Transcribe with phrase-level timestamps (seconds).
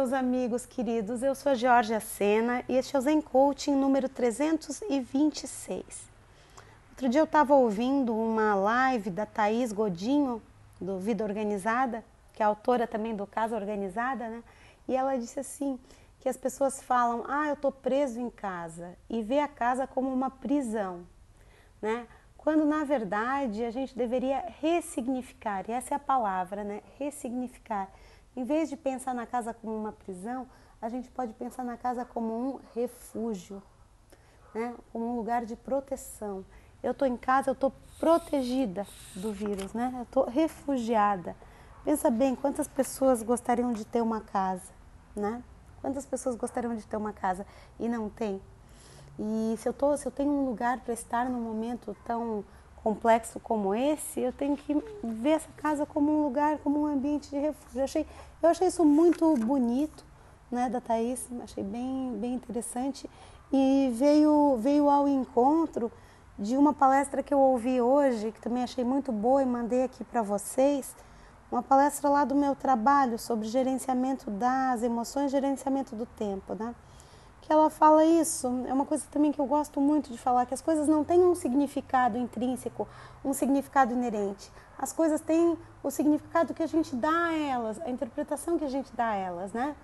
[0.00, 1.22] meus amigos queridos.
[1.22, 5.84] Eu sou a Georgia Sena e este é o Zen Coaching número 326.
[6.88, 10.40] Outro dia eu estava ouvindo uma live da Thaís Godinho,
[10.80, 12.02] do Vida Organizada,
[12.32, 14.42] que é autora também do Casa Organizada, né?
[14.88, 15.78] E ela disse assim,
[16.18, 20.10] que as pessoas falam, ah, eu estou preso em casa, e vê a casa como
[20.10, 21.06] uma prisão,
[21.82, 22.06] né?
[22.38, 26.80] Quando na verdade a gente deveria ressignificar, e essa é a palavra, né?
[26.98, 27.86] Ressignificar
[28.40, 30.48] em vez de pensar na casa como uma prisão,
[30.80, 33.62] a gente pode pensar na casa como um refúgio,
[34.54, 34.74] né?
[34.90, 36.42] como um lugar de proteção.
[36.82, 39.92] Eu estou em casa, eu estou protegida do vírus, né?
[39.94, 41.36] eu estou refugiada.
[41.84, 44.72] Pensa bem, quantas pessoas gostariam de ter uma casa,
[45.14, 45.42] né?
[45.82, 47.46] Quantas pessoas gostariam de ter uma casa
[47.78, 48.40] e não tem?
[49.18, 52.42] E se eu, tô, se eu tenho um lugar para estar num momento tão
[52.82, 57.30] complexo como esse, eu tenho que ver essa casa como um lugar, como um ambiente
[57.30, 57.80] de refúgio.
[57.80, 58.06] Eu achei,
[58.42, 60.04] eu achei isso muito bonito,
[60.50, 63.08] né, da Thaís, achei bem, bem interessante
[63.52, 65.90] e veio, veio ao encontro
[66.38, 70.02] de uma palestra que eu ouvi hoje, que também achei muito boa e mandei aqui
[70.02, 70.96] para vocês,
[71.52, 76.74] uma palestra lá do meu trabalho sobre gerenciamento das emoções, gerenciamento do tempo, né?
[77.52, 78.46] Ela fala isso.
[78.66, 81.20] É uma coisa também que eu gosto muito de falar, que as coisas não têm
[81.20, 82.86] um significado intrínseco,
[83.24, 84.50] um significado inerente.
[84.78, 88.68] As coisas têm o significado que a gente dá a elas, a interpretação que a
[88.68, 89.74] gente dá a elas, né?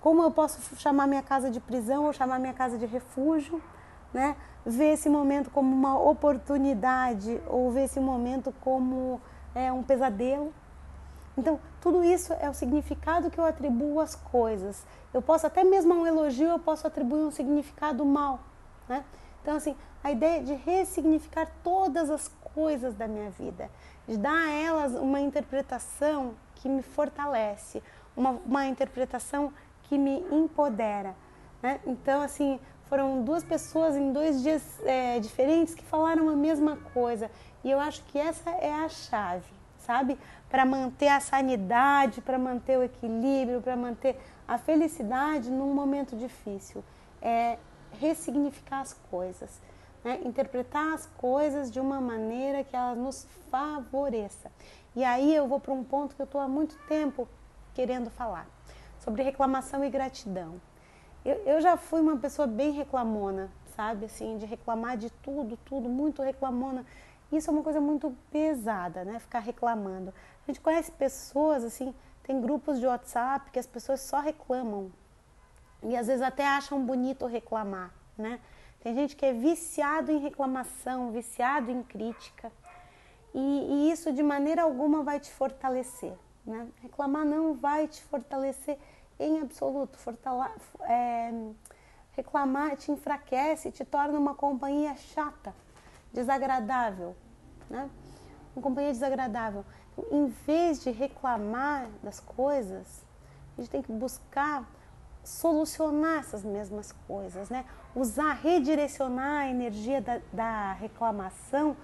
[0.00, 3.60] Como eu posso chamar minha casa de prisão ou chamar minha casa de refúgio,
[4.12, 4.36] né?
[4.64, 9.20] Ver esse momento como uma oportunidade ou ver esse momento como
[9.54, 10.52] é, um pesadelo,
[11.36, 14.84] então, tudo isso é o significado que eu atribuo às coisas.
[15.14, 18.40] Eu posso, até mesmo a um elogio, eu posso atribuir um significado mal.
[18.88, 19.04] Né?
[19.40, 19.74] Então, assim,
[20.04, 23.70] a ideia de ressignificar todas as coisas da minha vida,
[24.06, 27.82] de dar a elas uma interpretação que me fortalece,
[28.16, 29.52] uma, uma interpretação
[29.84, 31.14] que me empodera.
[31.62, 31.80] Né?
[31.86, 37.30] Então, assim, foram duas pessoas em dois dias é, diferentes que falaram a mesma coisa.
[37.64, 40.18] E eu acho que essa é a chave, sabe?
[40.52, 46.84] para manter a sanidade, para manter o equilíbrio, para manter a felicidade num momento difícil.
[47.22, 47.56] É
[47.98, 49.50] ressignificar as coisas,
[50.04, 50.20] né?
[50.26, 54.52] interpretar as coisas de uma maneira que elas nos favoreça.
[54.94, 57.26] E aí eu vou para um ponto que eu estou há muito tempo
[57.72, 58.46] querendo falar,
[59.00, 60.60] sobre reclamação e gratidão.
[61.24, 64.04] Eu, eu já fui uma pessoa bem reclamona, sabe?
[64.04, 66.84] Assim, de reclamar de tudo, tudo, muito reclamona.
[67.32, 69.18] Isso é uma coisa muito pesada, né?
[69.18, 70.12] Ficar reclamando.
[70.46, 74.92] A gente conhece pessoas, assim, tem grupos de WhatsApp que as pessoas só reclamam.
[75.82, 78.38] E às vezes até acham bonito reclamar, né?
[78.82, 82.52] Tem gente que é viciado em reclamação, viciado em crítica.
[83.32, 86.14] E, e isso de maneira alguma vai te fortalecer.
[86.44, 86.66] Né?
[86.82, 88.76] Reclamar não vai te fortalecer
[89.18, 89.96] em absoluto.
[89.98, 90.50] Fortale
[90.80, 91.32] é,
[92.12, 95.54] reclamar te enfraquece, te torna uma companhia chata,
[96.12, 97.14] desagradável.
[97.72, 97.90] Né?
[98.54, 99.64] Uma companhia desagradável
[100.10, 103.04] em vez de reclamar das coisas,
[103.56, 104.66] a gente tem que buscar
[105.22, 107.64] solucionar essas mesmas coisas, né?
[107.94, 111.76] Usar, redirecionar a energia da, da reclamação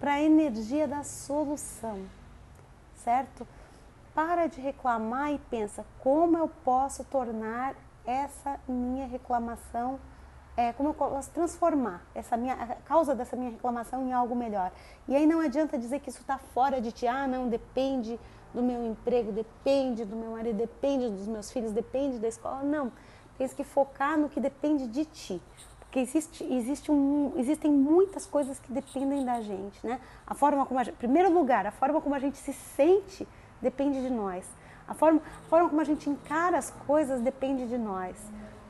[0.00, 2.04] para a energia da solução,
[2.96, 3.46] certo?
[4.14, 9.98] Para de reclamar e pensa como eu posso tornar essa minha reclamação
[10.56, 14.70] é, como eu posso transformar essa minha, a causa dessa minha reclamação em algo melhor.
[15.08, 18.18] E aí não adianta dizer que isso está fora de ti, ah, não, depende
[18.52, 22.62] do meu emprego, depende do meu marido, depende dos meus filhos, depende da escola.
[22.62, 22.92] Não,
[23.38, 25.40] tens que focar no que depende de ti.
[25.80, 30.00] Porque existe, existe um, existem muitas coisas que dependem da gente, né?
[30.26, 33.26] A forma como a gente, primeiro lugar, a forma como a gente se sente
[33.60, 34.46] depende de nós.
[34.88, 38.16] A forma, a forma como a gente encara as coisas depende de nós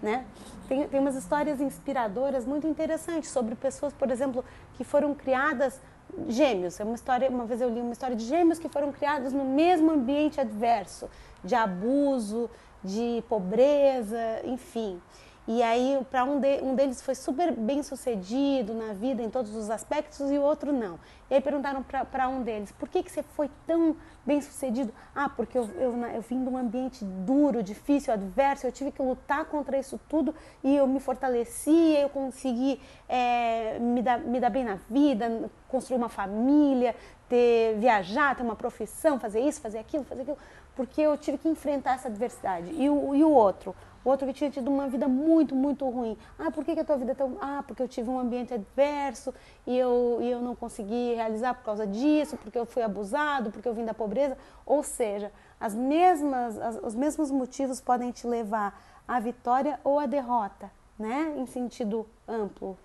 [0.02, 0.26] né?
[0.68, 5.80] Tem, tem umas histórias inspiradoras muito interessantes sobre pessoas, por exemplo, que foram criadas
[6.28, 6.78] gêmeos.
[6.80, 9.44] É uma história, uma vez eu li uma história de gêmeos que foram criados no
[9.44, 11.08] mesmo ambiente adverso,
[11.44, 12.50] de abuso,
[12.82, 15.00] de pobreza, enfim.
[15.46, 19.52] E aí, para um, de, um deles foi super bem sucedido na vida, em todos
[19.56, 21.00] os aspectos, e o outro não.
[21.28, 24.92] E aí perguntaram para um deles: por que, que você foi tão bem sucedido?
[25.12, 29.02] Ah, porque eu, eu, eu vim de um ambiente duro, difícil, adverso, eu tive que
[29.02, 34.50] lutar contra isso tudo e eu me fortaleci, eu consegui é, me, dar, me dar
[34.50, 36.94] bem na vida, construir uma família,
[37.28, 40.38] ter, viajar, ter uma profissão, fazer isso, fazer aquilo, fazer aquilo,
[40.76, 42.72] porque eu tive que enfrentar essa adversidade.
[42.72, 43.74] E o, e o outro?
[44.04, 46.16] Outro que tinha tido uma vida muito, muito ruim.
[46.38, 47.36] Ah, por que, que a tua vida é tão.
[47.40, 49.32] Ah, porque eu tive um ambiente adverso
[49.66, 53.68] e eu, e eu não consegui realizar por causa disso, porque eu fui abusado, porque
[53.68, 54.36] eu vim da pobreza.
[54.66, 60.06] Ou seja, As mesmas, as, os mesmos motivos podem te levar à vitória ou à
[60.06, 60.68] derrota,
[60.98, 61.34] né?
[61.36, 62.76] Em sentido amplo.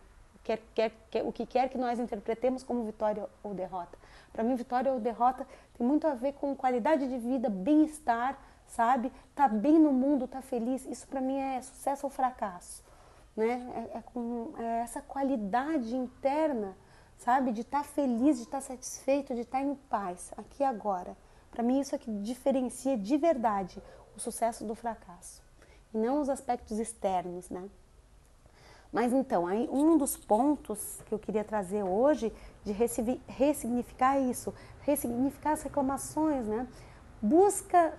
[0.43, 3.97] Quer, quer, quer, o que quer que nós interpretemos como vitória ou derrota.
[4.31, 8.37] Para mim, vitória ou derrota tem muito a ver com qualidade de vida, bem-estar,
[8.67, 9.11] sabe?
[9.35, 10.85] Tá bem no mundo, tá feliz.
[10.85, 12.83] Isso para mim é sucesso ou fracasso,
[13.35, 13.89] né?
[13.93, 16.75] É, é com é essa qualidade interna,
[17.17, 17.51] sabe?
[17.51, 20.65] De estar tá feliz, de estar tá satisfeito, de estar tá em paz, aqui e
[20.65, 21.15] agora.
[21.51, 23.81] Para mim isso é que diferencia de verdade
[24.15, 25.41] o sucesso do fracasso,
[25.93, 27.69] e não os aspectos externos, né?
[28.91, 32.33] Mas então, aí um dos pontos que eu queria trazer hoje
[32.63, 32.71] de
[33.27, 36.67] ressignificar isso, ressignificar as reclamações, né?
[37.21, 37.93] Busca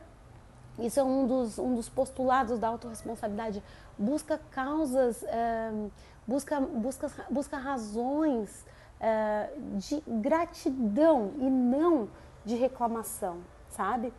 [0.79, 3.63] isso é um dos, um dos postulados da autorresponsabilidade.
[3.99, 5.73] Busca causas, é,
[6.27, 8.65] busca, busca, busca razões
[9.01, 12.09] é, de gratidão e não
[12.45, 13.39] de reclamação,
[13.71, 14.13] sabe?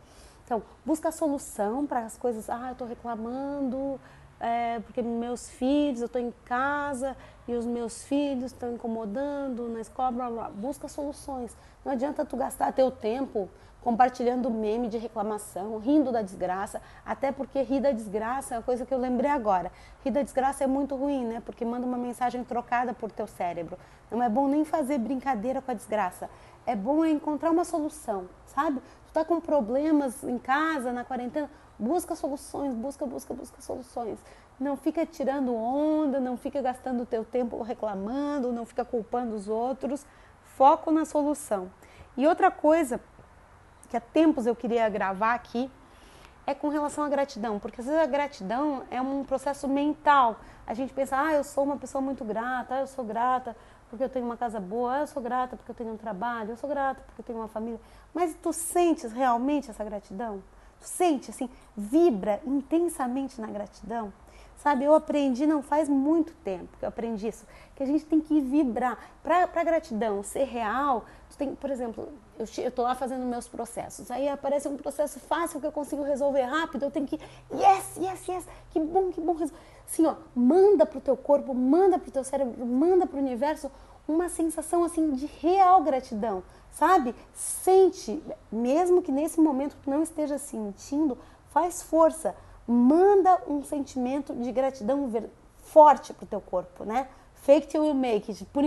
[0.44, 2.50] Então, busca solução para as coisas.
[2.50, 4.00] Ah, eu estou reclamando
[4.40, 7.14] é, porque meus filhos, eu estou em casa
[7.46, 10.10] e os meus filhos estão incomodando na escola.
[10.10, 10.50] Blá, blá.
[10.50, 11.54] Busca soluções.
[11.84, 13.48] Não adianta tu gastar teu tempo
[13.82, 18.84] compartilhando meme de reclamação, rindo da desgraça, até porque rir da desgraça é uma coisa
[18.84, 19.72] que eu lembrei agora.
[20.04, 21.42] Rir da desgraça é muito ruim, né?
[21.44, 23.78] Porque manda uma mensagem trocada por teu cérebro.
[24.10, 26.28] Não é bom nem fazer brincadeira com a desgraça.
[26.66, 28.80] É bom encontrar uma solução, sabe?
[29.10, 34.20] Tu tá com problemas em casa, na quarentena, busca soluções, busca, busca, busca soluções.
[34.58, 39.48] Não fica tirando onda, não fica gastando o teu tempo reclamando, não fica culpando os
[39.48, 40.06] outros.
[40.56, 41.68] Foco na solução.
[42.16, 43.00] E outra coisa
[43.88, 45.68] que há tempos eu queria gravar aqui,
[46.46, 50.36] é com relação à gratidão, porque às vezes a gratidão é um processo mental.
[50.66, 53.56] A gente pensa, ah, eu sou uma pessoa muito grata, ah, eu sou grata
[53.90, 56.56] porque eu tenho uma casa boa, eu sou grata porque eu tenho um trabalho, eu
[56.56, 57.80] sou grata porque eu tenho uma família.
[58.14, 60.42] Mas tu sentes realmente essa gratidão?
[60.80, 64.12] Tu sente assim, vibra intensamente na gratidão?
[64.56, 68.20] Sabe, eu aprendi não faz muito tempo que eu aprendi isso, que a gente tem
[68.20, 68.98] que vibrar.
[69.22, 74.10] Para a gratidão ser real, tu tem, por exemplo, eu estou lá fazendo meus processos,
[74.10, 77.18] aí aparece um processo fácil que eu consigo resolver rápido, eu tenho que,
[77.50, 79.34] yes, yes, yes, que bom, que bom.
[79.90, 83.22] Assim, ó, manda para o teu corpo, manda para o teu cérebro, manda para o
[83.22, 83.70] universo
[84.06, 87.14] uma sensação assim de real gratidão, sabe?
[87.34, 91.18] Sente, mesmo que nesse momento tu não esteja sentindo,
[91.52, 92.34] faz força
[92.70, 95.10] manda um sentimento de gratidão
[95.56, 97.08] forte para o teu corpo, né?
[97.34, 98.46] Fake till you make it.
[98.46, 98.62] Por,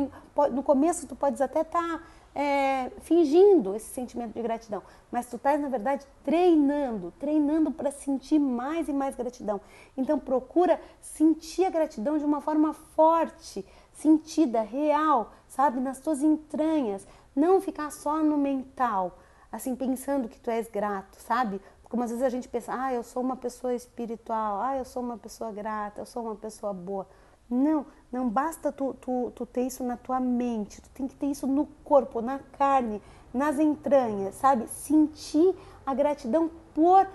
[0.52, 2.04] no começo tu podes até estar tá,
[2.36, 4.82] é, fingindo esse sentimento de gratidão,
[5.12, 9.62] mas tu estás na verdade treinando, treinando para sentir mais e mais gratidão.
[9.96, 17.08] Então procura sentir a gratidão de uma forma forte, sentida, real, sabe, nas tuas entranhas.
[17.36, 19.20] Não ficar só no mental,
[19.52, 21.62] assim pensando que tu és grato, sabe?
[21.84, 25.04] Como às vezes a gente pensa, ah, eu sou uma pessoa espiritual, ah, eu sou
[25.04, 27.08] uma pessoa grata, eu sou uma pessoa boa.
[27.54, 31.28] Não, não basta tu, tu, tu ter isso na tua mente, tu tem que ter
[31.28, 33.02] isso no corpo, na carne,
[33.34, 34.68] nas entranhas, sabe?
[34.68, 35.56] Sentir
[35.86, 37.08] a gratidão por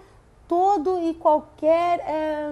[0.47, 2.51] todo e qualquer é,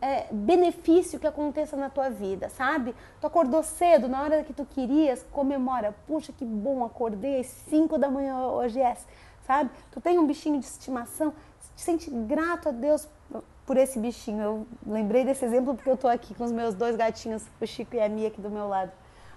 [0.00, 2.94] é, benefício que aconteça na tua vida, sabe?
[3.20, 5.94] Tu acordou cedo, na hora que tu querias, comemora.
[6.06, 8.96] Puxa, que bom, acordei às 5 da manhã hoje é
[9.46, 9.70] sabe?
[9.92, 11.32] Tu tem um bichinho de estimação,
[11.76, 13.08] te sente grato a Deus
[13.66, 14.42] por esse bichinho.
[14.42, 17.96] Eu lembrei desse exemplo porque eu estou aqui com os meus dois gatinhos, o Chico
[17.96, 18.92] e a Mia aqui do meu lado.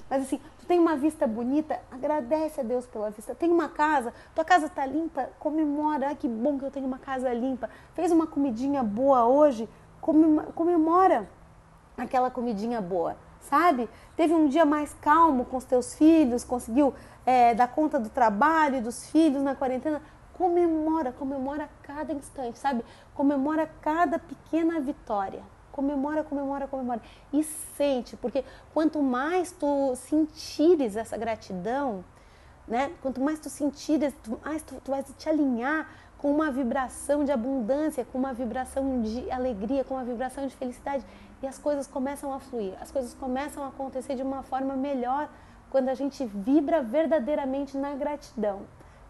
[0.09, 3.35] Mas assim, tu tem uma vista bonita, agradece a Deus pela vista.
[3.35, 6.09] Tem uma casa, tua casa está limpa, comemora.
[6.09, 7.69] Ah, que bom que eu tenho uma casa limpa.
[7.93, 9.69] Fez uma comidinha boa hoje,
[10.01, 11.29] comemora
[11.95, 13.89] aquela comidinha boa, sabe?
[14.15, 16.93] Teve um dia mais calmo com os teus filhos, conseguiu
[17.25, 20.01] é, dar conta do trabalho dos filhos na quarentena,
[20.39, 22.81] comemora, comemora cada instante, sabe?
[23.13, 25.43] Comemora cada pequena vitória.
[25.69, 27.01] Comemora, comemora, comemora.
[27.33, 32.05] E sente, porque quanto mais tu sentires essa gratidão,
[32.65, 32.89] né?
[33.01, 38.05] Quanto mais tu sentires, mais tu, tu vais te alinhar com uma vibração de abundância,
[38.05, 41.05] com uma vibração de alegria, com uma vibração de felicidade.
[41.43, 45.29] E as coisas começam a fluir, as coisas começam a acontecer de uma forma melhor
[45.69, 48.61] quando a gente vibra verdadeiramente na gratidão,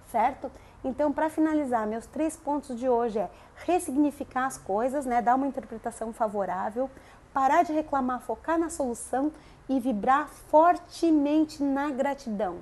[0.07, 0.51] certo?
[0.83, 3.29] Então, para finalizar, meus três pontos de hoje é
[3.65, 6.89] ressignificar as coisas, né, dar uma interpretação favorável,
[7.33, 9.31] parar de reclamar, focar na solução
[9.67, 12.59] e vibrar fortemente na gratidão.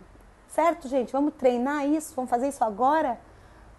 [0.48, 1.12] Certo, gente?
[1.12, 3.20] Vamos treinar isso, vamos fazer isso agora?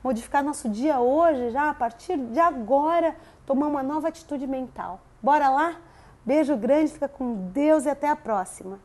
[0.05, 5.01] Modificar nosso dia hoje, já a partir de agora, tomar uma nova atitude mental.
[5.21, 5.77] Bora lá?
[6.25, 8.79] Beijo grande, fica com Deus e até a próxima.